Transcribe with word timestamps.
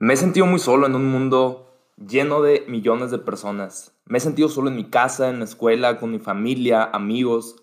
Me 0.00 0.14
he 0.14 0.16
sentido 0.16 0.44
muy 0.46 0.58
solo 0.58 0.88
en 0.88 0.96
un 0.96 1.06
mundo 1.06 1.72
lleno 1.96 2.42
de 2.42 2.64
millones 2.66 3.12
de 3.12 3.18
personas. 3.18 3.96
Me 4.06 4.18
he 4.18 4.20
sentido 4.20 4.48
solo 4.48 4.68
en 4.68 4.74
mi 4.74 4.90
casa, 4.90 5.30
en 5.30 5.38
la 5.38 5.44
escuela, 5.44 6.00
con 6.00 6.10
mi 6.10 6.18
familia, 6.18 6.82
amigos 6.82 7.54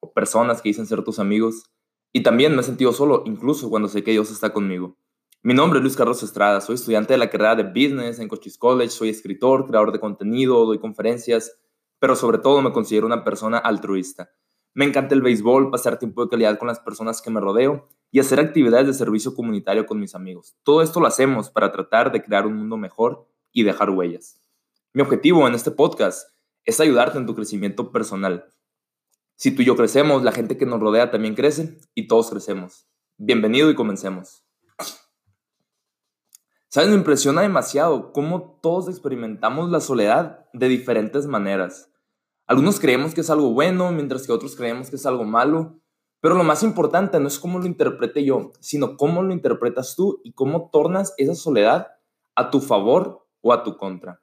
o 0.00 0.14
personas 0.14 0.62
que 0.62 0.70
dicen 0.70 0.86
ser 0.86 1.04
tus 1.04 1.18
amigos. 1.18 1.64
Y 2.14 2.22
también 2.22 2.54
me 2.54 2.62
he 2.62 2.64
sentido 2.64 2.94
solo, 2.94 3.24
incluso 3.26 3.68
cuando 3.68 3.88
sé 3.88 4.02
que 4.02 4.12
Dios 4.12 4.30
está 4.30 4.54
conmigo. 4.54 4.96
Mi 5.42 5.52
nombre 5.52 5.78
es 5.78 5.82
Luis 5.82 5.96
Carlos 5.96 6.22
Estrada, 6.22 6.62
soy 6.62 6.76
estudiante 6.76 7.12
de 7.12 7.18
la 7.18 7.28
carrera 7.28 7.54
de 7.54 7.64
Business 7.64 8.20
en 8.20 8.28
Cochise 8.28 8.58
College, 8.58 8.88
soy 8.88 9.10
escritor, 9.10 9.66
creador 9.66 9.92
de 9.92 10.00
contenido, 10.00 10.64
doy 10.64 10.78
conferencias, 10.78 11.58
pero 11.98 12.16
sobre 12.16 12.38
todo 12.38 12.62
me 12.62 12.72
considero 12.72 13.06
una 13.06 13.22
persona 13.22 13.58
altruista. 13.58 14.30
Me 14.72 14.86
encanta 14.86 15.14
el 15.14 15.20
béisbol, 15.20 15.70
pasar 15.70 15.98
tiempo 15.98 16.24
de 16.24 16.30
calidad 16.30 16.58
con 16.58 16.68
las 16.68 16.80
personas 16.80 17.20
que 17.20 17.30
me 17.30 17.40
rodeo 17.40 17.86
y 18.10 18.20
hacer 18.20 18.40
actividades 18.40 18.86
de 18.86 18.94
servicio 18.94 19.34
comunitario 19.34 19.86
con 19.86 20.00
mis 20.00 20.14
amigos. 20.14 20.56
Todo 20.62 20.82
esto 20.82 21.00
lo 21.00 21.06
hacemos 21.06 21.50
para 21.50 21.72
tratar 21.72 22.12
de 22.12 22.22
crear 22.22 22.46
un 22.46 22.56
mundo 22.56 22.76
mejor 22.76 23.28
y 23.52 23.62
dejar 23.62 23.90
huellas. 23.90 24.40
Mi 24.92 25.02
objetivo 25.02 25.46
en 25.46 25.54
este 25.54 25.70
podcast 25.70 26.30
es 26.64 26.80
ayudarte 26.80 27.18
en 27.18 27.26
tu 27.26 27.34
crecimiento 27.34 27.92
personal. 27.92 28.46
Si 29.34 29.50
tú 29.50 29.62
y 29.62 29.66
yo 29.66 29.76
crecemos, 29.76 30.22
la 30.22 30.32
gente 30.32 30.56
que 30.56 30.66
nos 30.66 30.80
rodea 30.80 31.10
también 31.10 31.34
crece 31.34 31.78
y 31.94 32.06
todos 32.06 32.30
crecemos. 32.30 32.88
Bienvenido 33.18 33.70
y 33.70 33.74
comencemos. 33.74 34.46
¿Sabes? 36.68 36.90
Me 36.90 36.96
impresiona 36.96 37.42
demasiado 37.42 38.12
cómo 38.12 38.58
todos 38.62 38.88
experimentamos 38.88 39.70
la 39.70 39.80
soledad 39.80 40.46
de 40.52 40.68
diferentes 40.68 41.26
maneras. 41.26 41.90
Algunos 42.46 42.78
creemos 42.80 43.14
que 43.14 43.22
es 43.22 43.30
algo 43.30 43.50
bueno, 43.50 43.90
mientras 43.92 44.26
que 44.26 44.32
otros 44.32 44.56
creemos 44.56 44.90
que 44.90 44.96
es 44.96 45.06
algo 45.06 45.24
malo. 45.24 45.80
Pero 46.20 46.34
lo 46.34 46.44
más 46.44 46.62
importante 46.62 47.20
no 47.20 47.28
es 47.28 47.38
cómo 47.38 47.58
lo 47.58 47.66
interprete 47.66 48.24
yo, 48.24 48.52
sino 48.60 48.96
cómo 48.96 49.22
lo 49.22 49.32
interpretas 49.32 49.94
tú 49.96 50.20
y 50.24 50.32
cómo 50.32 50.70
tornas 50.70 51.14
esa 51.18 51.34
soledad 51.34 51.88
a 52.34 52.50
tu 52.50 52.60
favor 52.60 53.26
o 53.40 53.52
a 53.52 53.62
tu 53.62 53.76
contra. 53.76 54.20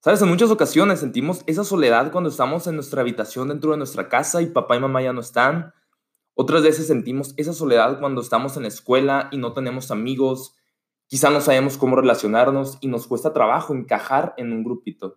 Sabes, 0.00 0.20
en 0.20 0.28
muchas 0.28 0.50
ocasiones 0.50 1.00
sentimos 1.00 1.42
esa 1.46 1.64
soledad 1.64 2.12
cuando 2.12 2.28
estamos 2.28 2.66
en 2.66 2.74
nuestra 2.74 3.00
habitación 3.00 3.48
dentro 3.48 3.70
de 3.70 3.78
nuestra 3.78 4.08
casa 4.08 4.42
y 4.42 4.46
papá 4.46 4.76
y 4.76 4.80
mamá 4.80 5.00
ya 5.00 5.14
no 5.14 5.20
están. 5.20 5.72
Otras 6.34 6.62
veces 6.62 6.86
sentimos 6.88 7.32
esa 7.38 7.54
soledad 7.54 8.00
cuando 8.00 8.20
estamos 8.20 8.56
en 8.56 8.64
la 8.64 8.68
escuela 8.68 9.28
y 9.32 9.38
no 9.38 9.54
tenemos 9.54 9.90
amigos. 9.90 10.56
Quizá 11.06 11.30
no 11.30 11.40
sabemos 11.40 11.78
cómo 11.78 11.96
relacionarnos 11.96 12.76
y 12.80 12.88
nos 12.88 13.06
cuesta 13.06 13.32
trabajo 13.32 13.72
encajar 13.72 14.34
en 14.36 14.52
un 14.52 14.62
grupito. 14.62 15.16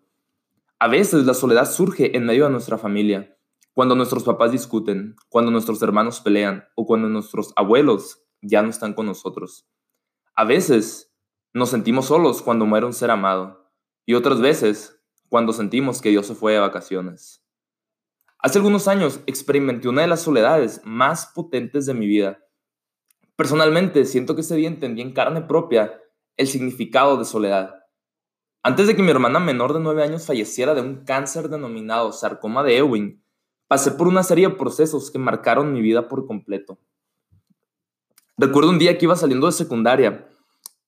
A 0.80 0.88
veces 0.88 1.26
la 1.26 1.34
soledad 1.34 1.70
surge 1.70 2.16
en 2.16 2.26
medio 2.26 2.46
de 2.46 2.52
nuestra 2.52 2.78
familia, 2.78 3.37
cuando 3.78 3.94
nuestros 3.94 4.24
papás 4.24 4.52
discuten, 4.52 5.16
cuando 5.30 5.52
nuestros 5.52 5.80
hermanos 5.84 6.20
pelean 6.20 6.68
o 6.74 6.88
cuando 6.88 7.10
nuestros 7.10 7.54
abuelos 7.56 8.24
ya 8.42 8.64
no 8.64 8.72
están 8.72 8.96
con 8.96 9.06
nosotros. 9.06 9.70
A 10.34 10.46
veces 10.46 11.14
nos 11.54 11.70
sentimos 11.70 12.08
solos 12.08 12.42
cuando 12.42 12.66
muere 12.66 12.88
un 12.88 12.94
ser 12.94 13.12
amado 13.12 13.70
y 14.04 14.16
otras 14.16 14.42
veces 14.42 15.00
cuando 15.30 15.54
sentimos 15.54 16.02
que 16.02 16.10
Dios 16.10 16.26
se 16.26 16.34
fue 16.34 16.54
de 16.54 16.60
vacaciones. 16.60 17.46
Hace 18.40 18.58
algunos 18.58 18.88
años 18.88 19.20
experimenté 19.28 19.88
una 19.88 20.02
de 20.02 20.08
las 20.08 20.24
soledades 20.24 20.82
más 20.84 21.28
potentes 21.36 21.86
de 21.86 21.94
mi 21.94 22.08
vida. 22.08 22.40
Personalmente 23.36 24.06
siento 24.06 24.34
que 24.34 24.42
ese 24.42 24.56
día 24.56 24.70
entendí 24.70 25.04
en 25.04 25.14
carne 25.14 25.42
propia 25.42 26.02
el 26.36 26.48
significado 26.48 27.16
de 27.18 27.26
soledad. 27.26 27.76
Antes 28.64 28.88
de 28.88 28.96
que 28.96 29.04
mi 29.04 29.12
hermana 29.12 29.40
menor 29.40 29.74
de 29.74 29.82
9 29.82 30.02
años 30.02 30.26
falleciera 30.26 30.74
de 30.74 30.82
un 30.82 31.06
cáncer 31.06 31.50
denominado 31.50 32.12
sarcoma 32.12 32.64
de 32.64 32.78
Ewing, 32.78 33.22
pasé 33.68 33.92
por 33.92 34.08
una 34.08 34.24
serie 34.24 34.48
de 34.48 34.56
procesos 34.56 35.12
que 35.12 35.20
marcaron 35.20 35.74
mi 35.74 35.82
vida 35.82 36.08
por 36.08 36.26
completo. 36.26 36.80
Recuerdo 38.38 38.70
un 38.70 38.80
día 38.80 38.98
que 38.98 39.06
iba 39.06 39.16
saliendo 39.16 39.48
de 39.48 39.54
secundaria 39.54 40.28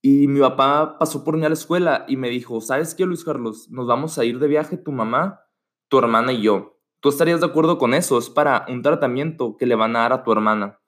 y 0.02 0.28
mi 0.28 0.40
papá 0.40 0.98
pasó 0.98 1.24
por 1.24 1.36
mí 1.36 1.46
a 1.46 1.50
la 1.50 1.56
escuela 1.56 2.06
y 2.08 2.16
me 2.16 2.30
dijo, 2.30 2.62
¿sabes 2.62 2.96
qué, 2.96 3.06
Luis 3.06 3.24
Carlos? 3.24 3.70
Nos 3.70 3.88
vamos 3.88 4.18
a 4.18 4.26
ir 4.26 4.40
de 4.40 4.48
viaje 4.48 4.78
tu 4.78 4.92
mamá, 4.92 5.42
tu 5.88 5.98
hermana 5.98 6.32
y 6.32 6.42
yo. 6.42 6.78
¿Tú 7.00 7.10
estarías 7.10 7.39
de 7.39 7.48
acuerdo 7.48 7.78
con 7.78 7.94
eso? 7.94 8.18
Es 8.18 8.30
para 8.30 8.66
un 8.70 8.82
tratamiento 8.82 9.58
que 9.58 9.66
le 9.66 9.76
van 9.76 9.95
a 9.95 10.00
dar 10.00 10.14
a 10.14 10.23
tu 10.23 10.32
hermana. 10.32 10.80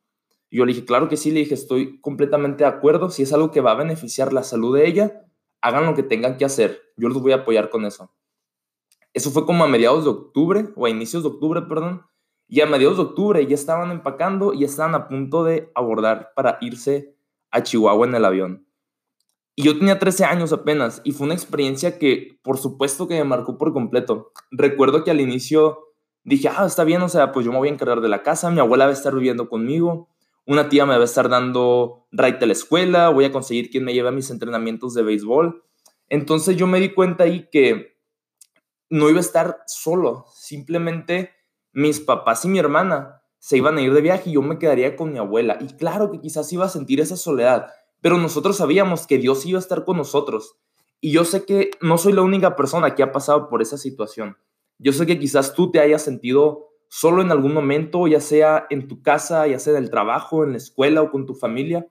Yo 0.50 0.66
le 0.66 0.74
dije, 0.74 0.86
claro 0.86 1.08
que 1.08 1.16
sí, 1.18 1.32
le 1.32 1.40
dije, 1.40 1.54
estoy 1.54 2.00
completamente 2.02 2.64
de 2.66 2.70
acuerdo. 2.70 3.10
Si 3.10 3.24
es 3.24 3.32
algo 3.32 3.52
que 3.52 3.62
va 3.62 3.72
a 3.72 3.76
beneficiar 3.76 4.34
la 4.34 4.44
salud 4.44 4.76
de 4.76 4.86
ella, 4.86 5.26
hagan 5.62 5.86
lo 5.86 5.96
que 5.96 6.04
tengan 6.04 6.38
que 6.38 6.46
hacer, 6.46 6.82
yo 6.98 7.08
los 7.08 7.22
voy 7.22 7.32
a 7.32 7.38
apoyar 7.38 7.70
con 7.70 7.86
eso. 7.86 8.12
Eso 9.14 9.32
fue 9.32 9.46
como 9.46 9.64
a 9.64 9.68
mediados 9.68 10.06
de 10.06 10.10
octubre, 10.10 10.70
o 10.76 10.86
a 10.86 10.90
inicios 10.90 11.24
de 11.24 11.30
octubre, 11.30 11.62
perdón, 11.64 12.04
y 12.48 12.62
a 12.62 12.66
mediados 12.66 12.98
de 12.98 13.04
octubre 13.04 13.46
ya 13.48 13.56
estaban 13.56 13.92
empacando 13.92 14.54
y 14.54 14.66
estaban 14.66 14.94
a 14.94 15.08
punto 15.08 15.44
de 15.44 15.72
abordar 15.74 16.32
para 16.36 16.58
irse 16.60 17.16
a 17.50 17.64
Chihuahua 17.64 18.08
en 18.08 18.16
el 18.16 18.26
avión. 18.26 18.68
Y 19.56 19.64
yo 19.64 19.78
tenía 19.78 20.00
13 20.00 20.26
años 20.26 20.54
apenas 20.54 21.02
y 21.04 21.12
fue 21.12 21.26
una 21.26 21.34
experiencia 21.34 21.98
que 21.98 22.40
por 22.42 22.58
supuesto 22.58 23.08
que 23.08 23.16
me 23.16 23.24
marcó 23.24 23.58
por 23.58 23.74
completo. 23.74 24.32
Recuerdo 24.52 25.04
que 25.04 25.12
al 25.12 25.22
inicio 25.22 25.80
dije, 26.24 26.50
ah, 26.50 26.66
está 26.66 26.84
bien, 26.84 27.02
o 27.02 27.10
sea, 27.10 27.32
pues 27.32 27.46
yo 27.46 27.52
me 27.52 27.58
voy 27.58 27.70
a 27.70 27.72
encargar 27.72 28.02
de 28.02 28.10
la 28.10 28.24
casa, 28.24 28.52
mi 28.52 28.60
abuela 28.60 28.86
va 28.86 28.92
a 28.92 28.96
estar 28.96 29.14
viviendo 29.14 29.50
conmigo, 29.50 30.10
una 30.46 30.70
tía 30.70 30.86
me 30.86 30.96
va 30.96 31.02
a 31.02 31.06
estar 31.06 31.30
dando 31.30 32.08
ride 32.12 32.40
a 32.42 32.46
la 32.46 32.54
escuela, 32.54 33.10
voy 33.10 33.26
a 33.26 33.32
conseguir 33.32 33.70
quien 33.70 33.84
me 33.84 33.94
lleve 33.94 34.10
a 34.10 34.14
mis 34.14 34.30
entrenamientos 34.30 34.94
de 34.94 35.04
béisbol. 35.04 35.64
Entonces 36.10 36.58
yo 36.58 36.68
me 36.68 36.80
di 36.80 36.90
cuenta 36.90 37.24
ahí 37.24 37.48
que 37.52 37.91
no 38.92 39.10
iba 39.10 39.18
a 39.18 39.22
estar 39.22 39.64
solo, 39.66 40.26
simplemente 40.36 41.32
mis 41.72 42.02
papás 42.02 42.44
y 42.44 42.50
mi 42.50 42.60
hermana 42.60 43.24
se 43.40 43.58
iban 43.58 43.78
a 43.78 43.82
ir 43.82 43.94
de 43.94 44.02
viaje 44.02 44.30
y 44.30 44.34
yo 44.34 44.42
me 44.42 44.60
quedaría 44.60 44.96
con 44.96 45.14
mi 45.14 45.18
abuela. 45.18 45.58
Y 45.62 45.68
claro 45.78 46.12
que 46.12 46.20
quizás 46.20 46.52
iba 46.52 46.66
a 46.66 46.70
sentir 46.70 47.00
esa 47.00 47.16
soledad, 47.16 47.68
pero 48.02 48.18
nosotros 48.18 48.58
sabíamos 48.58 49.08
que 49.08 49.18
Dios 49.18 49.46
iba 49.46 49.58
a 49.58 49.62
estar 49.62 49.86
con 49.86 49.98
nosotros. 49.98 50.58
Y 51.00 51.12
yo 51.12 51.24
sé 51.24 51.46
que 51.46 51.72
no 51.82 51.98
soy 51.98 52.14
la 52.14 52.22
única 52.22 52.56
persona 52.56 52.94
que 52.94 53.02
ha 53.02 53.14
pasado 53.14 53.48
por 53.50 53.62
esa 53.62 53.78
situación. 53.78 54.38
Yo 54.78 54.92
sé 54.92 55.06
que 55.06 55.18
quizás 55.18 55.56
tú 55.56 55.72
te 55.72 55.80
hayas 55.80 56.02
sentido 56.02 56.68
solo 56.90 57.22
en 57.22 57.32
algún 57.32 57.54
momento, 57.54 58.08
ya 58.08 58.20
sea 58.20 58.68
en 58.70 58.90
tu 58.90 59.02
casa, 59.02 59.48
ya 59.48 59.58
sea 59.58 59.78
en 59.78 59.84
el 59.84 59.90
trabajo, 59.90 60.44
en 60.44 60.52
la 60.52 60.58
escuela 60.58 61.02
o 61.02 61.12
con 61.12 61.26
tu 61.26 61.34
familia. 61.34 61.88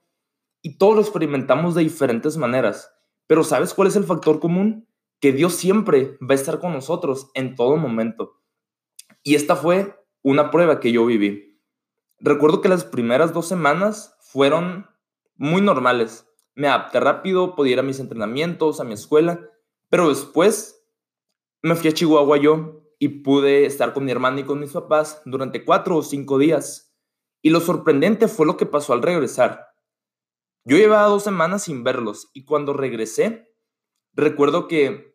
Y 0.60 0.76
todos 0.76 0.94
lo 0.94 1.00
experimentamos 1.00 1.74
de 1.74 1.82
diferentes 1.82 2.36
maneras. 2.36 2.92
Pero 3.26 3.42
¿sabes 3.42 3.72
cuál 3.72 3.88
es 3.88 3.96
el 3.96 4.04
factor 4.04 4.38
común? 4.38 4.86
Que 5.20 5.32
Dios 5.32 5.54
siempre 5.54 6.18
va 6.20 6.32
a 6.32 6.34
estar 6.34 6.58
con 6.58 6.72
nosotros 6.72 7.30
en 7.34 7.54
todo 7.54 7.76
momento. 7.76 8.40
Y 9.22 9.34
esta 9.34 9.56
fue 9.56 9.96
una 10.22 10.50
prueba 10.50 10.80
que 10.80 10.92
yo 10.92 11.04
viví. 11.06 11.60
Recuerdo 12.18 12.60
que 12.60 12.68
las 12.68 12.84
primeras 12.84 13.32
dos 13.32 13.46
semanas 13.46 14.16
fueron 14.20 14.86
muy 15.36 15.62
normales. 15.62 16.26
Me 16.54 16.68
adapté 16.68 17.00
rápido, 17.00 17.54
podía 17.54 17.74
ir 17.74 17.78
a 17.78 17.82
mis 17.82 18.00
entrenamientos, 18.00 18.80
a 18.80 18.84
mi 18.84 18.94
escuela, 18.94 19.40
pero 19.88 20.08
después 20.08 20.86
me 21.62 21.74
fui 21.74 21.90
a 21.90 21.92
Chihuahua 21.92 22.38
yo 22.38 22.82
y 22.98 23.08
pude 23.22 23.64
estar 23.64 23.94
con 23.94 24.04
mi 24.04 24.12
hermana 24.12 24.40
y 24.40 24.44
con 24.44 24.60
mis 24.60 24.72
papás 24.72 25.22
durante 25.24 25.64
cuatro 25.64 25.96
o 25.96 26.02
cinco 26.02 26.38
días. 26.38 26.94
Y 27.42 27.50
lo 27.50 27.60
sorprendente 27.60 28.28
fue 28.28 28.46
lo 28.46 28.58
que 28.58 28.66
pasó 28.66 28.92
al 28.92 29.02
regresar. 29.02 29.68
Yo 30.64 30.76
llevaba 30.76 31.08
dos 31.08 31.24
semanas 31.24 31.64
sin 31.64 31.82
verlos 31.82 32.30
y 32.34 32.44
cuando 32.44 32.74
regresé, 32.74 33.54
recuerdo 34.12 34.68
que 34.68 35.09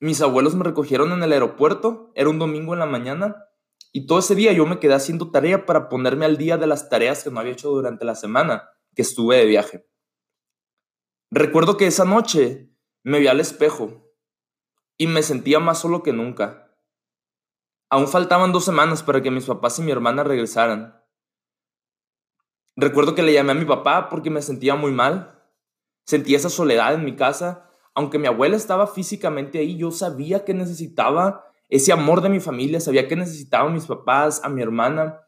mis 0.00 0.20
abuelos 0.20 0.54
me 0.54 0.64
recogieron 0.64 1.12
en 1.12 1.22
el 1.22 1.32
aeropuerto, 1.32 2.12
era 2.14 2.28
un 2.28 2.38
domingo 2.38 2.74
en 2.74 2.80
la 2.80 2.86
mañana, 2.86 3.46
y 3.92 4.06
todo 4.06 4.18
ese 4.18 4.34
día 4.34 4.52
yo 4.52 4.66
me 4.66 4.78
quedé 4.78 4.94
haciendo 4.94 5.30
tarea 5.30 5.64
para 5.64 5.88
ponerme 5.88 6.26
al 6.26 6.36
día 6.36 6.56
de 6.58 6.66
las 6.66 6.88
tareas 6.88 7.24
que 7.24 7.30
no 7.30 7.40
había 7.40 7.52
hecho 7.52 7.70
durante 7.70 8.04
la 8.04 8.14
semana 8.14 8.68
que 8.94 9.02
estuve 9.02 9.36
de 9.36 9.46
viaje. 9.46 9.86
Recuerdo 11.30 11.76
que 11.76 11.86
esa 11.86 12.04
noche 12.04 12.70
me 13.02 13.20
vi 13.20 13.26
al 13.26 13.40
espejo 13.40 14.12
y 14.96 15.06
me 15.06 15.22
sentía 15.22 15.60
más 15.60 15.78
solo 15.78 16.02
que 16.02 16.12
nunca. 16.12 16.74
Aún 17.88 18.08
faltaban 18.08 18.52
dos 18.52 18.64
semanas 18.64 19.02
para 19.02 19.22
que 19.22 19.30
mis 19.30 19.46
papás 19.46 19.78
y 19.78 19.82
mi 19.82 19.92
hermana 19.92 20.24
regresaran. 20.24 21.02
Recuerdo 22.74 23.14
que 23.14 23.22
le 23.22 23.32
llamé 23.32 23.52
a 23.52 23.56
mi 23.56 23.64
papá 23.64 24.08
porque 24.08 24.30
me 24.30 24.42
sentía 24.42 24.74
muy 24.74 24.92
mal. 24.92 25.42
Sentía 26.04 26.36
esa 26.36 26.50
soledad 26.50 26.94
en 26.94 27.04
mi 27.04 27.16
casa. 27.16 27.70
Aunque 27.96 28.20
mi 28.20 28.28
abuela 28.28 28.56
estaba 28.56 28.86
físicamente 28.86 29.58
ahí, 29.58 29.76
yo 29.76 29.90
sabía 29.90 30.44
que 30.44 30.54
necesitaba 30.54 31.44
ese 31.68 31.90
amor 31.90 32.20
de 32.20 32.28
mi 32.28 32.38
familia, 32.38 32.78
sabía 32.78 33.08
que 33.08 33.16
necesitaba 33.16 33.68
a 33.68 33.72
mis 33.72 33.86
papás, 33.86 34.40
a 34.44 34.48
mi 34.48 34.62
hermana. 34.62 35.20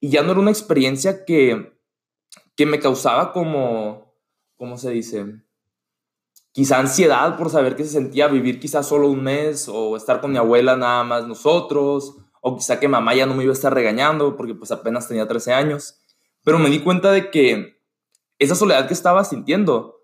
Y 0.00 0.08
ya 0.08 0.22
no 0.22 0.30
era 0.32 0.40
una 0.40 0.50
experiencia 0.50 1.26
que, 1.26 1.76
que 2.56 2.64
me 2.64 2.80
causaba 2.80 3.32
como, 3.32 4.14
¿cómo 4.56 4.78
se 4.78 4.90
dice? 4.90 5.44
quizá 6.54 6.78
ansiedad 6.78 7.36
por 7.36 7.50
saber 7.50 7.74
que 7.74 7.82
se 7.82 7.90
sentía 7.90 8.28
vivir 8.28 8.60
quizá 8.60 8.84
solo 8.84 9.08
un 9.08 9.24
mes 9.24 9.68
o 9.68 9.96
estar 9.96 10.20
con 10.20 10.30
mi 10.30 10.38
abuela 10.38 10.76
nada 10.76 11.02
más 11.02 11.26
nosotros, 11.26 12.14
o 12.40 12.56
quizá 12.56 12.78
que 12.78 12.86
mamá 12.86 13.12
ya 13.12 13.26
no 13.26 13.34
me 13.34 13.42
iba 13.42 13.50
a 13.50 13.54
estar 13.54 13.74
regañando 13.74 14.36
porque 14.36 14.54
pues 14.54 14.70
apenas 14.70 15.08
tenía 15.08 15.26
13 15.26 15.52
años. 15.52 15.98
Pero 16.44 16.60
me 16.60 16.70
di 16.70 16.78
cuenta 16.78 17.10
de 17.10 17.30
que 17.30 17.82
esa 18.38 18.54
soledad 18.54 18.86
que 18.86 18.94
estaba 18.94 19.24
sintiendo 19.24 19.96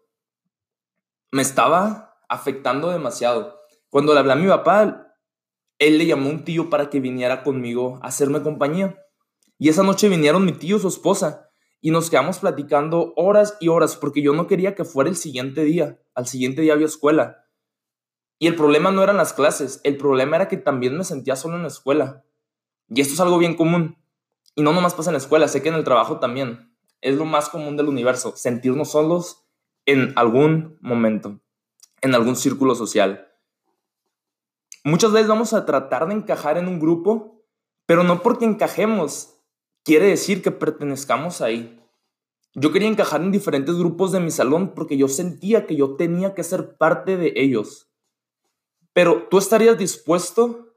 me 1.31 1.43
estaba 1.43 2.19
afectando 2.29 2.91
demasiado. 2.91 3.61
Cuando 3.89 4.13
le 4.13 4.21
hablé 4.21 4.33
a 4.33 4.37
mi 4.37 4.49
papá, 4.49 5.17
él 5.79 5.99
le 5.99 6.07
llamó 6.07 6.29
a 6.29 6.33
un 6.33 6.45
tío 6.45 6.71
para 6.71 6.91
que 6.91 7.01
viniera 7.01 7.43
conmigo 7.43 7.99
a 8.03 8.09
hacerme 8.09 8.43
compañía. 8.43 8.99
Y 9.59 9.69
esa 9.69 9.83
noche 9.83 10.09
vinieron 10.09 10.45
mi 10.45 10.53
tío 10.53 10.77
y 10.77 10.81
su 10.81 10.89
esposa. 10.89 11.47
y 11.83 11.93
nos 11.93 12.11
quedamos 12.11 12.41
platicando 12.41 13.15
horas 13.17 13.57
y 13.59 13.69
horas 13.69 13.97
porque 13.97 14.21
yo 14.21 14.35
no 14.35 14.47
quería 14.47 14.75
que 14.75 14.85
fuera 14.85 15.09
el 15.09 15.17
siguiente 15.17 15.65
día. 15.65 15.99
Al 16.15 16.27
siguiente 16.27 16.61
día 16.61 16.75
había 16.75 16.85
escuela. 16.85 17.47
Y 18.39 18.49
el 18.49 18.55
problema 18.55 18.91
no 18.91 19.03
eran 19.03 19.17
las 19.17 19.33
clases, 19.33 19.81
el 19.83 19.97
problema 19.97 20.37
era 20.37 20.49
que 20.49 20.59
también 20.59 20.97
me 20.97 21.05
sentía 21.05 21.37
solo 21.37 21.57
en 21.57 21.63
la 21.63 21.69
escuela. 21.69 22.25
Y 22.89 23.01
esto 23.01 23.15
es 23.15 23.21
algo 23.21 23.39
bien 23.39 23.57
común. 23.57 23.97
Y 24.55 24.63
no 24.63 24.75
nomás 24.75 24.93
pasa 24.93 25.09
en 25.09 25.15
la 25.15 25.19
escuela, 25.19 25.49
sé 25.49 25.63
que 25.63 25.71
en 25.71 25.75
el 25.75 25.85
trabajo 25.85 26.19
también. 26.19 26.75
Es 27.01 27.17
lo 27.17 27.25
más 27.25 27.49
común 27.49 27.79
del 27.79 27.89
universo, 27.89 28.35
sentirnos 28.37 28.91
solos 28.91 29.47
en 29.91 30.13
algún 30.17 30.79
momento, 30.81 31.41
en 32.01 32.15
algún 32.15 32.37
círculo 32.37 32.75
social. 32.75 33.29
Muchas 34.85 35.13
veces 35.13 35.29
vamos 35.29 35.53
a 35.53 35.67
tratar 35.67 36.07
de 36.07 36.15
encajar 36.15 36.57
en 36.59 36.69
un 36.69 36.79
grupo, 36.79 37.45
pero 37.87 38.05
no 38.05 38.23
porque 38.23 38.45
encajemos 38.45 39.37
quiere 39.85 40.07
decir 40.07 40.43
que 40.43 40.53
pertenezcamos 40.53 41.41
ahí. 41.41 41.77
Yo 42.55 42.71
quería 42.73 42.89
encajar 42.89 43.21
en 43.21 43.33
diferentes 43.33 43.77
grupos 43.77 44.13
de 44.13 44.21
mi 44.21 44.31
salón 44.31 44.75
porque 44.75 44.97
yo 44.97 45.09
sentía 45.09 45.67
que 45.67 45.77
yo 45.77 45.97
tenía 45.97 46.35
que 46.35 46.45
ser 46.45 46.77
parte 46.77 47.17
de 47.17 47.33
ellos. 47.35 47.91
Pero 48.93 49.29
tú 49.29 49.39
estarías 49.39 49.77
dispuesto 49.77 50.73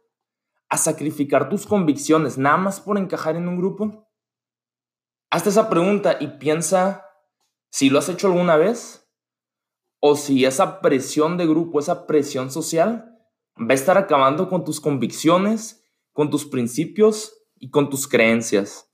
a 0.70 0.78
sacrificar 0.78 1.50
tus 1.50 1.68
convicciones 1.68 2.40
nada 2.40 2.58
más 2.58 2.80
por 2.80 2.98
encajar 2.98 3.36
en 3.36 3.48
un 3.48 3.58
grupo? 3.58 4.10
Hazte 5.30 5.50
esa 5.50 5.70
pregunta 5.70 6.18
y 6.20 6.40
piensa 6.40 7.06
si 7.70 7.92
lo 7.92 8.00
has 8.00 8.10
hecho 8.10 8.26
alguna 8.26 8.56
vez 8.56 9.03
o 10.06 10.18
si 10.18 10.44
esa 10.44 10.82
presión 10.82 11.38
de 11.38 11.48
grupo, 11.48 11.80
esa 11.80 12.06
presión 12.06 12.52
social 12.52 13.18
va 13.58 13.70
a 13.70 13.74
estar 13.74 13.98
acabando 13.98 14.50
con 14.50 14.66
tus 14.66 14.82
convicciones, 14.82 15.86
con 16.12 16.30
tus 16.30 16.44
principios 16.44 17.42
y 17.58 17.70
con 17.70 17.90
tus 17.90 18.06
creencias. 18.06 18.92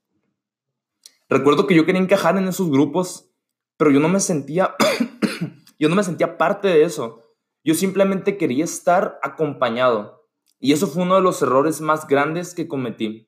Recuerdo 1.27 1.65
que 1.65 1.73
yo 1.73 1.83
quería 1.83 1.99
encajar 1.99 2.37
en 2.37 2.47
esos 2.47 2.69
grupos, 2.69 3.31
pero 3.75 3.89
yo 3.89 3.99
no 3.99 4.07
me 4.07 4.19
sentía, 4.19 4.75
yo 5.79 5.89
no 5.89 5.95
me 5.95 6.03
sentía 6.03 6.37
parte 6.37 6.67
de 6.67 6.83
eso. 6.83 7.23
Yo 7.63 7.73
simplemente 7.73 8.37
quería 8.37 8.63
estar 8.63 9.19
acompañado. 9.23 10.27
Y 10.59 10.73
eso 10.73 10.85
fue 10.85 11.01
uno 11.01 11.15
de 11.15 11.21
los 11.21 11.41
errores 11.41 11.81
más 11.81 12.07
grandes 12.07 12.53
que 12.53 12.67
cometí. 12.67 13.27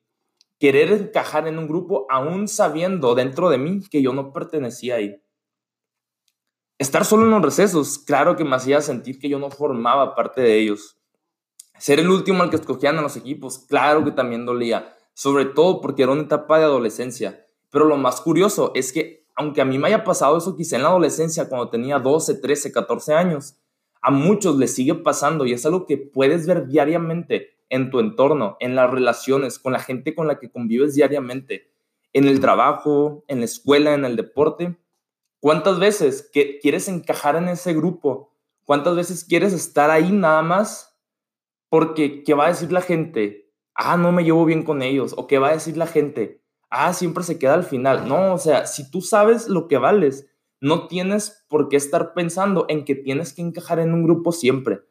Querer 0.60 0.92
encajar 0.92 1.48
en 1.48 1.58
un 1.58 1.66
grupo 1.66 2.06
aún 2.08 2.46
sabiendo 2.46 3.16
dentro 3.16 3.50
de 3.50 3.58
mí 3.58 3.80
que 3.90 4.02
yo 4.02 4.12
no 4.12 4.32
pertenecía 4.32 4.94
ahí. 4.94 5.21
Estar 6.82 7.04
solo 7.04 7.26
en 7.26 7.30
los 7.30 7.42
recesos, 7.42 7.96
claro 7.96 8.34
que 8.34 8.42
me 8.42 8.56
hacía 8.56 8.80
sentir 8.80 9.20
que 9.20 9.28
yo 9.28 9.38
no 9.38 9.50
formaba 9.50 10.16
parte 10.16 10.40
de 10.40 10.58
ellos. 10.58 10.96
Ser 11.78 12.00
el 12.00 12.10
último 12.10 12.42
al 12.42 12.50
que 12.50 12.56
escogían 12.56 12.98
a 12.98 13.02
los 13.02 13.16
equipos, 13.16 13.60
claro 13.68 14.04
que 14.04 14.10
también 14.10 14.44
dolía, 14.44 14.96
sobre 15.14 15.44
todo 15.44 15.80
porque 15.80 16.02
era 16.02 16.10
una 16.10 16.22
etapa 16.22 16.58
de 16.58 16.64
adolescencia. 16.64 17.46
Pero 17.70 17.84
lo 17.84 17.96
más 17.96 18.20
curioso 18.20 18.72
es 18.74 18.92
que, 18.92 19.28
aunque 19.36 19.60
a 19.60 19.64
mí 19.64 19.78
me 19.78 19.86
haya 19.86 20.02
pasado 20.02 20.36
eso 20.36 20.56
quizá 20.56 20.74
en 20.74 20.82
la 20.82 20.88
adolescencia, 20.88 21.48
cuando 21.48 21.70
tenía 21.70 22.00
12, 22.00 22.34
13, 22.34 22.72
14 22.72 23.14
años, 23.14 23.54
a 24.00 24.10
muchos 24.10 24.56
les 24.56 24.74
sigue 24.74 24.96
pasando 24.96 25.46
y 25.46 25.52
es 25.52 25.64
algo 25.64 25.86
que 25.86 25.98
puedes 25.98 26.48
ver 26.48 26.66
diariamente 26.66 27.60
en 27.70 27.90
tu 27.90 28.00
entorno, 28.00 28.56
en 28.58 28.74
las 28.74 28.90
relaciones, 28.90 29.60
con 29.60 29.72
la 29.72 29.78
gente 29.78 30.16
con 30.16 30.26
la 30.26 30.40
que 30.40 30.50
convives 30.50 30.96
diariamente, 30.96 31.70
en 32.12 32.26
el 32.26 32.40
trabajo, 32.40 33.22
en 33.28 33.38
la 33.38 33.44
escuela, 33.44 33.94
en 33.94 34.04
el 34.04 34.16
deporte. 34.16 34.76
¿Cuántas 35.42 35.80
veces 35.80 36.30
que 36.32 36.60
quieres 36.60 36.86
encajar 36.86 37.34
en 37.34 37.48
ese 37.48 37.74
grupo? 37.74 38.32
¿Cuántas 38.64 38.94
veces 38.94 39.24
quieres 39.24 39.52
estar 39.52 39.90
ahí 39.90 40.12
nada 40.12 40.40
más? 40.40 40.96
Porque, 41.68 42.22
¿qué 42.22 42.32
va 42.34 42.44
a 42.44 42.50
decir 42.50 42.70
la 42.70 42.80
gente? 42.80 43.52
Ah, 43.74 43.96
no 43.96 44.12
me 44.12 44.22
llevo 44.22 44.44
bien 44.44 44.62
con 44.62 44.82
ellos. 44.82 45.14
¿O 45.16 45.26
qué 45.26 45.40
va 45.40 45.48
a 45.48 45.54
decir 45.54 45.76
la 45.76 45.88
gente? 45.88 46.44
Ah, 46.70 46.92
siempre 46.92 47.24
se 47.24 47.40
queda 47.40 47.54
al 47.54 47.64
final. 47.64 48.06
No, 48.06 48.34
o 48.34 48.38
sea, 48.38 48.66
si 48.66 48.88
tú 48.88 49.00
sabes 49.00 49.48
lo 49.48 49.66
que 49.66 49.78
vales, 49.78 50.30
no 50.60 50.86
tienes 50.86 51.44
por 51.48 51.68
qué 51.68 51.76
estar 51.76 52.14
pensando 52.14 52.66
en 52.68 52.84
que 52.84 52.94
tienes 52.94 53.32
que 53.32 53.42
encajar 53.42 53.80
en 53.80 53.94
un 53.94 54.04
grupo 54.04 54.30
siempre. 54.30 54.82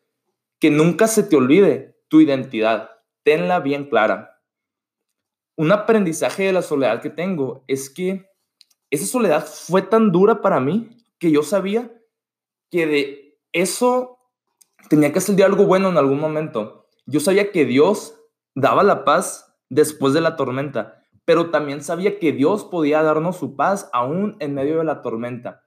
Que 0.60 0.70
nunca 0.70 1.08
se 1.08 1.24
te 1.24 1.38
olvide 1.38 1.98
tu 2.10 2.20
identidad. 2.20 2.90
Tenla 3.24 3.62
bien 3.62 3.86
clara. 3.86 4.42
Un 5.56 5.72
aprendizaje 5.72 6.44
de 6.44 6.52
la 6.52 6.62
soledad 6.62 7.02
que 7.02 7.10
tengo 7.10 7.64
es 7.70 7.90
que 7.90 8.31
esa 8.92 9.08
soledad 9.08 9.46
fue 9.46 9.82
tan 9.82 10.12
dura 10.12 10.42
para 10.42 10.60
mí 10.60 10.98
que 11.18 11.32
yo 11.32 11.42
sabía 11.42 11.92
que 12.70 12.86
de 12.86 13.40
eso 13.52 14.20
tenía 14.90 15.12
que 15.12 15.22
salir 15.22 15.44
algo 15.44 15.66
bueno 15.66 15.90
en 15.90 15.98
algún 15.98 16.20
momento. 16.20 16.88
Yo 17.08 17.20
sabía 17.20 17.52
que 17.52 17.66
Dios 17.66 18.16
daba 18.54 18.84
la 18.84 19.04
paz 19.04 19.56
después 19.70 20.14
de 20.14 20.22
la 20.22 20.36
tormenta 20.36 21.02
pero 21.26 21.50
también 21.50 21.84
sabía 21.84 22.20
que 22.20 22.32
Dios 22.32 22.66
podía 22.66 23.04
darnos 23.04 23.38
su 23.38 23.56
paz 23.56 23.90
aún 23.94 24.36
en 24.40 24.54
medio 24.54 24.80
de 24.80 24.84
la 24.84 25.02
tormenta. 25.02 25.66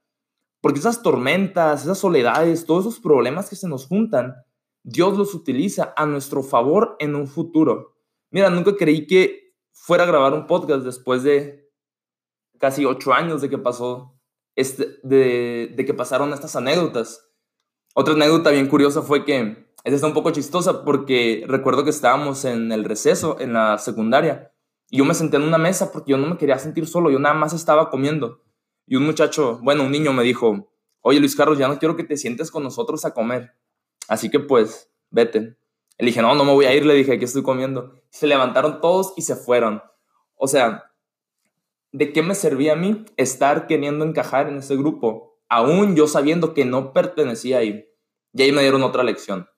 Porque 0.60 0.80
esas 0.80 1.02
tormentas, 1.02 1.84
esas 1.84 1.98
soledades, 1.98 2.66
todos 2.66 2.86
esos 2.86 3.00
problemas 3.00 3.48
que 3.48 3.56
se 3.56 3.68
nos 3.68 3.86
juntan, 3.86 4.34
Dios 4.82 5.16
los 5.16 5.34
utiliza 5.34 5.94
a 5.96 6.06
nuestro 6.06 6.42
favor 6.42 6.96
en 6.98 7.14
un 7.14 7.26
futuro. 7.26 7.96
Mira, 8.30 8.50
nunca 8.50 8.76
creí 8.76 9.06
que 9.06 9.54
fuera 9.72 10.04
a 10.04 10.06
grabar 10.06 10.32
un 10.34 10.46
podcast 10.46 10.84
después 10.84 11.22
de 11.22 11.63
casi 12.64 12.86
ocho 12.86 13.12
años 13.12 13.42
de 13.42 13.50
que 13.50 13.58
pasó, 13.58 14.18
este, 14.56 14.98
de, 15.02 15.74
de 15.76 15.84
que 15.84 15.92
pasaron 15.92 16.32
estas 16.32 16.56
anécdotas. 16.56 17.30
Otra 17.94 18.14
anécdota 18.14 18.48
bien 18.52 18.68
curiosa 18.68 19.02
fue 19.02 19.26
que, 19.26 19.68
esta 19.84 19.94
está 19.94 20.06
un 20.06 20.14
poco 20.14 20.30
chistosa 20.30 20.82
porque 20.82 21.44
recuerdo 21.46 21.84
que 21.84 21.90
estábamos 21.90 22.46
en 22.46 22.72
el 22.72 22.84
receso 22.84 23.38
en 23.38 23.52
la 23.52 23.76
secundaria 23.76 24.50
y 24.88 24.96
yo 24.96 25.04
me 25.04 25.12
senté 25.12 25.36
en 25.36 25.42
una 25.42 25.58
mesa 25.58 25.92
porque 25.92 26.12
yo 26.12 26.16
no 26.16 26.26
me 26.26 26.38
quería 26.38 26.58
sentir 26.58 26.86
solo, 26.86 27.10
yo 27.10 27.18
nada 27.18 27.34
más 27.34 27.52
estaba 27.52 27.90
comiendo. 27.90 28.40
Y 28.86 28.96
un 28.96 29.04
muchacho, 29.04 29.58
bueno, 29.62 29.84
un 29.84 29.90
niño 29.90 30.14
me 30.14 30.22
dijo, 30.22 30.72
oye 31.02 31.20
Luis 31.20 31.36
Carlos, 31.36 31.58
ya 31.58 31.68
no 31.68 31.78
quiero 31.78 31.94
que 31.94 32.04
te 32.04 32.16
sientes 32.16 32.50
con 32.50 32.62
nosotros 32.62 33.04
a 33.04 33.12
comer. 33.12 33.52
Así 34.08 34.30
que 34.30 34.40
pues, 34.40 34.90
vete. 35.10 35.58
Le 35.98 36.06
dije, 36.06 36.22
no, 36.22 36.34
no 36.34 36.46
me 36.46 36.52
voy 36.52 36.64
a 36.64 36.72
ir, 36.72 36.86
le 36.86 36.94
dije, 36.94 37.12
aquí 37.12 37.24
estoy 37.24 37.42
comiendo. 37.42 37.92
Se 38.08 38.26
levantaron 38.26 38.80
todos 38.80 39.12
y 39.18 39.20
se 39.20 39.36
fueron. 39.36 39.82
O 40.34 40.48
sea, 40.48 40.93
¿de 41.94 42.12
qué 42.12 42.22
me 42.22 42.34
servía 42.34 42.72
a 42.72 42.76
mí 42.76 43.04
estar 43.16 43.68
queriendo 43.68 44.04
encajar 44.04 44.48
en 44.48 44.58
ese 44.58 44.76
grupo? 44.76 45.38
Aún 45.48 45.94
yo 45.94 46.08
sabiendo 46.08 46.52
que 46.52 46.64
no 46.64 46.92
pertenecía 46.92 47.58
ahí. 47.58 47.88
Y 48.32 48.42
ahí 48.42 48.50
me 48.50 48.62
dieron 48.62 48.82
otra 48.82 49.04
lección. 49.04 49.48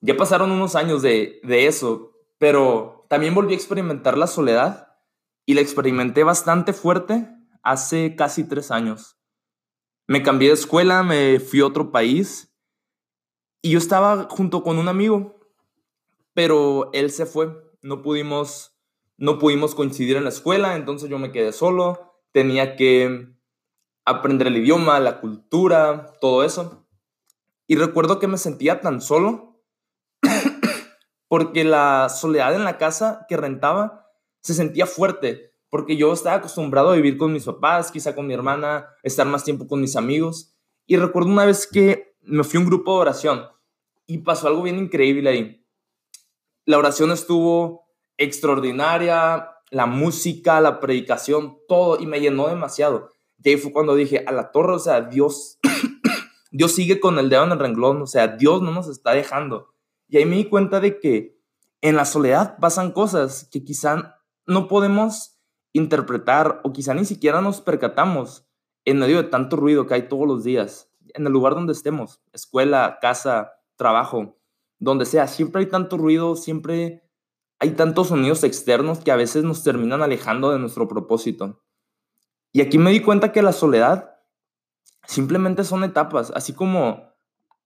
Ya 0.00 0.16
pasaron 0.16 0.50
unos 0.50 0.74
años 0.74 1.00
de, 1.00 1.40
de 1.44 1.68
eso, 1.68 2.12
pero 2.38 3.06
también 3.08 3.36
volví 3.36 3.52
a 3.52 3.56
experimentar 3.56 4.18
la 4.18 4.26
soledad 4.26 4.96
y 5.46 5.54
la 5.54 5.60
experimenté 5.60 6.24
bastante 6.24 6.72
fuerte 6.72 7.28
hace 7.62 8.16
casi 8.16 8.42
tres 8.42 8.72
años. 8.72 9.16
Me 10.08 10.24
cambié 10.24 10.48
de 10.48 10.54
escuela, 10.54 11.04
me 11.04 11.38
fui 11.38 11.60
a 11.60 11.66
otro 11.66 11.92
país 11.92 12.52
y 13.62 13.70
yo 13.70 13.78
estaba 13.78 14.24
junto 14.28 14.64
con 14.64 14.78
un 14.78 14.88
amigo, 14.88 15.38
pero 16.34 16.90
él 16.92 17.12
se 17.12 17.26
fue. 17.26 17.56
No 17.80 18.02
pudimos, 18.02 18.76
no 19.18 19.40
pudimos 19.40 19.74
coincidir 19.74 20.16
en 20.16 20.22
la 20.22 20.30
escuela, 20.30 20.76
entonces 20.76 21.10
yo 21.10 21.18
me 21.18 21.32
quedé 21.32 21.52
solo. 21.52 22.14
Tenía 22.32 22.76
que 22.76 23.28
aprender 24.04 24.46
el 24.46 24.56
idioma, 24.56 25.00
la 25.00 25.20
cultura, 25.20 26.14
todo 26.20 26.44
eso. 26.44 26.86
Y 27.66 27.74
recuerdo 27.74 28.20
que 28.20 28.28
me 28.28 28.38
sentía 28.38 28.80
tan 28.80 29.00
solo 29.00 29.60
porque 31.28 31.64
la 31.64 32.08
soledad 32.08 32.54
en 32.54 32.64
la 32.64 32.78
casa 32.78 33.26
que 33.28 33.36
rentaba 33.36 34.06
se 34.40 34.54
sentía 34.54 34.86
fuerte, 34.86 35.52
porque 35.68 35.96
yo 35.96 36.12
estaba 36.12 36.36
acostumbrado 36.36 36.90
a 36.90 36.96
vivir 36.96 37.18
con 37.18 37.32
mis 37.32 37.44
papás, 37.44 37.90
quizá 37.90 38.14
con 38.14 38.28
mi 38.28 38.34
hermana, 38.34 38.86
estar 39.02 39.26
más 39.26 39.42
tiempo 39.42 39.66
con 39.66 39.80
mis 39.80 39.96
amigos. 39.96 40.56
Y 40.86 40.96
recuerdo 40.96 41.28
una 41.28 41.44
vez 41.44 41.66
que 41.66 42.16
me 42.22 42.44
fui 42.44 42.58
a 42.58 42.60
un 42.60 42.68
grupo 42.68 42.94
de 42.94 43.00
oración 43.00 43.46
y 44.06 44.18
pasó 44.18 44.46
algo 44.46 44.62
bien 44.62 44.78
increíble 44.78 45.28
ahí. 45.28 45.66
La 46.64 46.78
oración 46.78 47.10
estuvo 47.10 47.87
extraordinaria, 48.18 49.50
la 49.70 49.86
música, 49.86 50.60
la 50.60 50.80
predicación, 50.80 51.58
todo, 51.66 51.98
y 52.00 52.06
me 52.06 52.20
llenó 52.20 52.48
demasiado. 52.48 53.10
Y 53.42 53.50
ahí 53.50 53.56
fue 53.56 53.72
cuando 53.72 53.94
dije, 53.94 54.24
a 54.26 54.32
la 54.32 54.50
torre, 54.50 54.74
o 54.74 54.78
sea, 54.78 55.00
Dios, 55.02 55.58
Dios 56.50 56.72
sigue 56.72 57.00
con 57.00 57.18
el 57.18 57.30
dedo 57.30 57.44
en 57.44 57.52
el 57.52 57.58
renglón, 57.58 58.02
o 58.02 58.06
sea, 58.06 58.28
Dios 58.28 58.60
no 58.60 58.72
nos 58.72 58.88
está 58.88 59.12
dejando. 59.12 59.72
Y 60.08 60.18
ahí 60.18 60.26
me 60.26 60.36
di 60.36 60.44
cuenta 60.44 60.80
de 60.80 60.98
que 61.00 61.38
en 61.80 61.96
la 61.96 62.04
soledad 62.04 62.58
pasan 62.58 62.92
cosas 62.92 63.48
que 63.50 63.64
quizá 63.64 64.16
no 64.46 64.66
podemos 64.66 65.38
interpretar 65.72 66.60
o 66.64 66.72
quizá 66.72 66.94
ni 66.94 67.04
siquiera 67.04 67.40
nos 67.40 67.60
percatamos 67.60 68.46
en 68.84 68.98
medio 68.98 69.22
de 69.22 69.28
tanto 69.28 69.56
ruido 69.56 69.86
que 69.86 69.94
hay 69.94 70.08
todos 70.08 70.26
los 70.26 70.42
días, 70.42 70.90
en 71.14 71.26
el 71.26 71.32
lugar 71.32 71.54
donde 71.54 71.74
estemos, 71.74 72.22
escuela, 72.32 72.98
casa, 73.00 73.52
trabajo, 73.76 74.38
donde 74.78 75.04
sea, 75.04 75.26
siempre 75.26 75.60
hay 75.60 75.68
tanto 75.68 75.98
ruido, 75.98 76.36
siempre 76.36 77.07
hay 77.60 77.72
tantos 77.72 78.08
sonidos 78.08 78.44
externos 78.44 79.00
que 79.00 79.10
a 79.10 79.16
veces 79.16 79.44
nos 79.44 79.64
terminan 79.64 80.02
alejando 80.02 80.50
de 80.50 80.58
nuestro 80.58 80.86
propósito. 80.86 81.62
Y 82.52 82.60
aquí 82.60 82.78
me 82.78 82.90
di 82.90 83.00
cuenta 83.00 83.32
que 83.32 83.42
la 83.42 83.52
soledad 83.52 84.16
simplemente 85.06 85.64
son 85.64 85.84
etapas, 85.84 86.32
así 86.34 86.52
como 86.52 87.14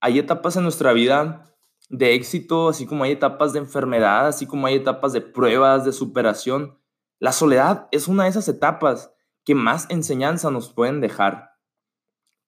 hay 0.01 0.19
etapas 0.19 0.55
en 0.57 0.63
nuestra 0.63 0.93
vida 0.93 1.55
de 1.89 2.15
éxito, 2.15 2.69
así 2.69 2.85
como 2.85 3.03
hay 3.03 3.11
etapas 3.11 3.53
de 3.53 3.59
enfermedad, 3.59 4.27
así 4.27 4.47
como 4.47 4.67
hay 4.67 4.75
etapas 4.75 5.13
de 5.13 5.21
pruebas, 5.21 5.85
de 5.85 5.91
superación. 5.93 6.79
La 7.19 7.31
soledad 7.31 7.87
es 7.91 8.07
una 8.07 8.23
de 8.23 8.29
esas 8.29 8.47
etapas 8.47 9.13
que 9.45 9.55
más 9.55 9.85
enseñanza 9.89 10.49
nos 10.49 10.73
pueden 10.73 11.01
dejar. 11.01 11.51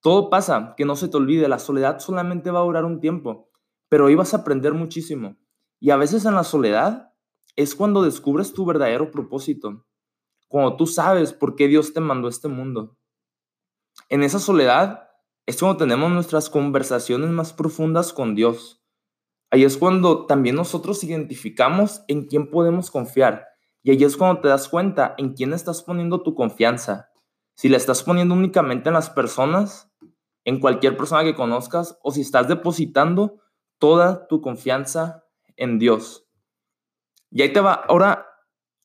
Todo 0.02 0.30
pasa, 0.30 0.74
que 0.78 0.86
no 0.86 0.96
se 0.96 1.08
te 1.08 1.18
olvide, 1.18 1.48
la 1.48 1.60
soledad 1.60 2.00
solamente 2.00 2.52
va 2.52 2.60
a 2.60 2.64
durar 2.64 2.86
un 2.86 3.00
tiempo, 3.00 3.50
pero 3.90 4.06
hoy 4.06 4.16
vas 4.16 4.34
a 4.34 4.38
aprender 4.38 4.74
muchísimo. 4.74 5.38
Y 5.80 5.92
a 5.92 5.98
veces 5.98 6.26
en 6.26 6.36
la 6.36 6.44
soledad 6.44 7.14
es 7.56 7.76
cuando 7.76 8.02
descubres 8.02 8.54
tu 8.54 8.66
verdadero 8.66 9.12
propósito, 9.12 9.86
cuando 10.48 10.76
tú 10.76 10.88
sabes 10.88 11.34
por 11.34 11.56
qué 11.56 11.68
Dios 11.68 11.94
te 11.94 12.00
mandó 12.00 12.28
a 12.28 12.32
este 12.32 12.48
mundo. 12.48 12.98
En 14.10 14.24
esa 14.24 14.40
soledad 14.40 15.10
es 15.46 15.60
cuando 15.60 15.78
tenemos 15.78 16.12
nuestras 16.12 16.50
conversaciones 16.50 17.30
más 17.30 17.54
profundas 17.54 18.14
con 18.14 18.36
Dios. 18.36 18.84
Ahí 19.52 19.64
es 19.64 19.78
cuando 19.78 20.26
también 20.26 20.56
nosotros 20.56 21.04
identificamos 21.04 22.04
en 22.08 22.26
quién 22.26 22.50
podemos 22.50 22.92
confiar. 22.92 23.48
Y 23.84 23.92
ahí 23.92 24.04
es 24.04 24.18
cuando 24.18 24.42
te 24.42 24.48
das 24.48 24.68
cuenta 24.68 25.14
en 25.18 25.34
quién 25.34 25.54
estás 25.54 25.84
poniendo 25.84 26.24
tu 26.24 26.34
confianza. 26.34 27.10
Si 27.56 27.70
la 27.70 27.78
estás 27.78 28.04
poniendo 28.04 28.34
únicamente 28.34 28.90
en 28.90 28.96
las 28.96 29.10
personas, 29.10 29.92
en 30.44 30.60
cualquier 30.60 30.98
persona 30.98 31.24
que 31.24 31.36
conozcas, 31.36 31.98
o 32.04 32.12
si 32.12 32.22
estás 32.22 32.48
depositando 32.48 33.40
toda 33.78 34.28
tu 34.28 34.42
confianza 34.42 35.24
en 35.56 35.80
Dios. 35.80 36.25
Y 37.32 37.42
ahí 37.42 37.52
te 37.52 37.60
va. 37.60 37.74
Ahora, 37.74 38.28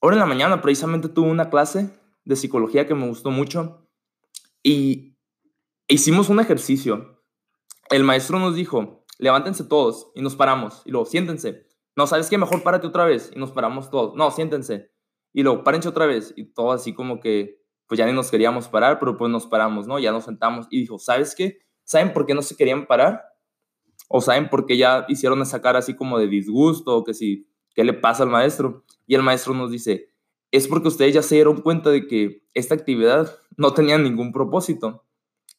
ahora 0.00 0.16
en 0.16 0.20
la 0.20 0.26
mañana 0.26 0.60
precisamente 0.60 1.08
tuve 1.08 1.30
una 1.30 1.50
clase 1.50 1.90
de 2.24 2.36
psicología 2.36 2.86
que 2.86 2.94
me 2.94 3.06
gustó 3.06 3.30
mucho 3.30 3.88
y 4.62 5.16
hicimos 5.88 6.28
un 6.28 6.40
ejercicio. 6.40 7.22
El 7.88 8.04
maestro 8.04 8.38
nos 8.38 8.54
dijo, 8.54 9.04
levántense 9.18 9.64
todos 9.64 10.12
y 10.14 10.22
nos 10.22 10.36
paramos. 10.36 10.82
Y 10.84 10.90
luego, 10.90 11.06
siéntense. 11.06 11.66
No, 11.96 12.06
¿sabes 12.06 12.30
qué? 12.30 12.38
Mejor 12.38 12.62
párate 12.62 12.86
otra 12.86 13.04
vez 13.04 13.30
y 13.34 13.38
nos 13.38 13.50
paramos 13.50 13.90
todos. 13.90 14.14
No, 14.14 14.30
siéntense. 14.30 14.90
Y 15.32 15.42
luego, 15.42 15.64
párense 15.64 15.88
otra 15.88 16.06
vez. 16.06 16.32
Y 16.36 16.52
todo 16.52 16.72
así 16.72 16.94
como 16.94 17.20
que, 17.20 17.60
pues 17.86 17.98
ya 17.98 18.06
ni 18.06 18.12
nos 18.12 18.30
queríamos 18.30 18.68
parar, 18.68 18.98
pero 18.98 19.16
pues 19.16 19.30
nos 19.30 19.46
paramos, 19.46 19.86
¿no? 19.86 19.98
Ya 19.98 20.12
nos 20.12 20.24
sentamos. 20.24 20.66
Y 20.70 20.80
dijo, 20.80 20.98
¿sabes 20.98 21.34
qué? 21.34 21.58
¿Saben 21.84 22.12
por 22.12 22.26
qué 22.26 22.34
no 22.34 22.42
se 22.42 22.56
querían 22.56 22.86
parar? 22.86 23.24
¿O 24.08 24.20
saben 24.20 24.48
por 24.48 24.66
qué 24.66 24.76
ya 24.76 25.04
hicieron 25.08 25.42
esa 25.42 25.60
cara 25.60 25.80
así 25.80 25.94
como 25.94 26.18
de 26.18 26.28
disgusto? 26.28 26.96
O 26.96 27.04
que 27.04 27.14
si, 27.14 27.49
¿qué 27.74 27.84
le 27.84 27.92
pasa 27.92 28.22
al 28.22 28.30
maestro? 28.30 28.84
Y 29.06 29.14
el 29.14 29.22
maestro 29.22 29.54
nos 29.54 29.70
dice, 29.70 30.08
es 30.50 30.68
porque 30.68 30.88
ustedes 30.88 31.14
ya 31.14 31.22
se 31.22 31.36
dieron 31.36 31.60
cuenta 31.60 31.90
de 31.90 32.06
que 32.06 32.46
esta 32.54 32.74
actividad 32.74 33.38
no 33.56 33.72
tenía 33.72 33.98
ningún 33.98 34.32
propósito. 34.32 35.04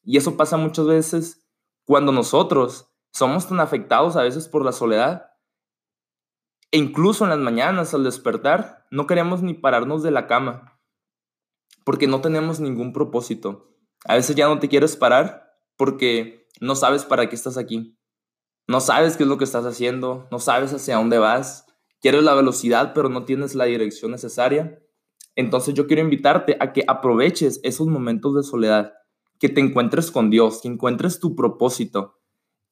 Y 0.04 0.18
eso 0.18 0.38
pasa 0.38 0.58
muchas 0.58 0.86
veces 0.86 1.48
cuando 1.86 2.12
nosotros 2.12 2.90
somos 3.12 3.48
tan 3.48 3.60
afectados 3.60 4.16
a 4.16 4.24
veces 4.24 4.48
por 4.48 4.66
la 4.66 4.72
soledad. 4.72 5.32
E 6.72 6.78
incluso 6.78 7.26
en 7.26 7.32
las 7.32 7.40
mañanas 7.40 7.94
al 7.94 8.04
despertar 8.04 8.86
no 8.92 9.08
queremos 9.08 9.42
ni 9.42 9.54
pararnos 9.54 10.04
de 10.04 10.12
la 10.12 10.28
cama 10.28 10.72
porque 11.84 12.08
no 12.08 12.22
tenemos 12.22 12.60
ningún 12.60 12.94
propósito. 12.94 13.76
A 14.06 14.16
veces 14.16 14.36
ya 14.36 14.48
no 14.48 14.60
te 14.60 14.70
quieres 14.70 14.96
parar 14.96 15.54
porque 15.78 16.48
no 16.60 16.76
sabes 16.76 17.06
para 17.06 17.28
qué 17.30 17.36
estás 17.36 17.58
aquí. 17.58 17.98
No 18.68 18.80
sabes 18.80 19.18
qué 19.18 19.24
es 19.24 19.30
lo 19.30 19.38
que 19.38 19.44
estás 19.44 19.66
haciendo, 19.66 20.28
no 20.32 20.40
sabes 20.40 20.74
hacia 20.74 20.98
dónde 20.98 21.18
vas. 21.18 21.66
Quieres 22.02 22.24
la 22.24 22.34
velocidad, 22.34 22.94
pero 22.94 23.10
no 23.10 23.26
tienes 23.26 23.54
la 23.54 23.66
dirección 23.66 24.12
necesaria. 24.12 24.82
Entonces 25.36 25.76
yo 25.76 25.88
quiero 25.88 26.02
invitarte 26.02 26.58
a 26.60 26.74
que 26.74 26.84
aproveches 26.88 27.60
esos 27.64 27.88
momentos 27.88 28.36
de 28.36 28.44
soledad, 28.44 28.94
que 29.40 29.50
te 29.50 29.62
encuentres 29.62 30.12
con 30.12 30.30
Dios, 30.30 30.62
que 30.62 30.68
encuentres 30.68 31.20
tu 31.20 31.36
propósito 31.36 32.20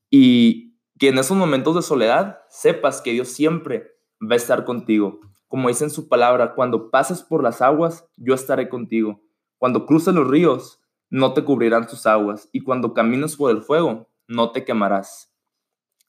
y 0.09 0.77
que 0.97 1.09
en 1.09 1.19
esos 1.19 1.37
momentos 1.37 1.75
de 1.75 1.81
soledad 1.81 2.39
sepas 2.49 3.01
que 3.01 3.11
Dios 3.11 3.29
siempre 3.29 3.87
va 4.21 4.33
a 4.33 4.37
estar 4.37 4.65
contigo. 4.65 5.19
Como 5.47 5.69
dice 5.69 5.85
en 5.85 5.89
su 5.89 6.09
palabra, 6.09 6.53
cuando 6.55 6.91
pases 6.91 7.21
por 7.23 7.41
las 7.41 7.61
aguas, 7.61 8.05
yo 8.17 8.33
estaré 8.33 8.67
contigo. 8.67 9.21
Cuando 9.57 9.85
cruces 9.85 10.13
los 10.13 10.27
ríos, 10.27 10.81
no 11.09 11.33
te 11.33 11.43
cubrirán 11.43 11.87
tus 11.87 12.05
aguas. 12.05 12.49
Y 12.51 12.61
cuando 12.61 12.93
camines 12.93 13.35
por 13.35 13.51
el 13.51 13.61
fuego, 13.61 14.09
no 14.27 14.51
te 14.51 14.63
quemarás. 14.65 15.33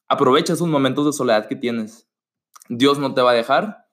Aprovecha 0.07 0.53
esos 0.53 0.67
momentos 0.67 1.05
de 1.05 1.13
soledad 1.13 1.47
que 1.47 1.55
tienes. 1.55 2.10
Dios 2.73 2.99
no 2.99 3.13
te 3.13 3.21
va 3.21 3.31
a 3.31 3.33
dejar 3.33 3.89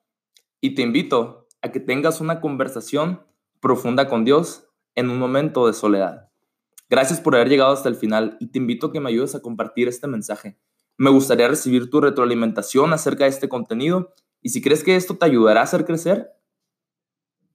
y 0.61 0.73
te 0.73 0.81
invito 0.81 1.49
a 1.61 1.69
que 1.73 1.81
tengas 1.81 2.21
una 2.21 2.39
conversación 2.39 3.21
profunda 3.59 4.07
con 4.07 4.23
Dios 4.23 4.69
en 4.95 5.09
un 5.09 5.19
momento 5.19 5.67
de 5.67 5.73
soledad. 5.73 6.29
Gracias 6.89 7.19
por 7.19 7.35
haber 7.35 7.49
llegado 7.49 7.73
hasta 7.73 7.89
el 7.89 7.95
final 7.95 8.37
y 8.39 8.47
te 8.47 8.57
invito 8.57 8.87
a 8.87 8.91
que 8.93 9.01
me 9.01 9.09
ayudes 9.09 9.35
a 9.35 9.41
compartir 9.41 9.89
este 9.89 10.07
mensaje. 10.07 10.57
Me 10.95 11.09
gustaría 11.09 11.49
recibir 11.49 11.89
tu 11.89 11.99
retroalimentación 11.99 12.93
acerca 12.93 13.25
de 13.25 13.31
este 13.31 13.49
contenido 13.49 14.13
y 14.41 14.47
si 14.47 14.61
crees 14.61 14.85
que 14.85 14.95
esto 14.95 15.17
te 15.17 15.25
ayudará 15.25 15.59
a 15.59 15.63
hacer 15.65 15.83
crecer, 15.83 16.31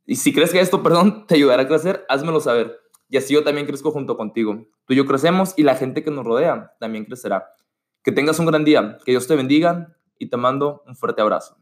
y 0.05 0.17
si 0.17 0.35
crees 0.35 0.53
que 0.53 0.61
esto, 0.61 0.83
perdón, 0.83 1.27
te 1.27 1.37
ayudará 1.37 1.63
a 1.63 1.69
crecer, 1.69 2.05
házmelo 2.11 2.41
saber. 2.41 2.79
Y 3.09 3.17
así 3.17 3.33
yo 3.33 3.45
también 3.45 3.67
crezco 3.67 3.91
junto 3.91 4.19
contigo. 4.19 4.67
Tú 4.85 4.93
y 4.93 4.97
yo 4.97 5.07
crecemos 5.07 5.55
y 5.57 5.63
la 5.63 5.75
gente 5.75 6.05
que 6.05 6.11
nos 6.11 6.27
rodea 6.27 6.75
también 6.81 7.07
crecerá. 7.07 7.47
Que 8.03 8.13
tengas 8.13 8.39
un 8.39 8.45
gran 8.45 8.65
día, 8.65 8.99
que 9.07 9.13
Dios 9.13 9.27
te 9.27 9.37
bendiga 9.37 9.97
y 10.19 10.29
te 10.29 10.37
mando 10.37 10.83
un 10.87 10.97
fuerte 10.97 11.23
abrazo. 11.23 11.57